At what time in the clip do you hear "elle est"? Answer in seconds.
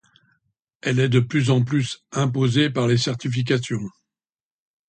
0.81-1.09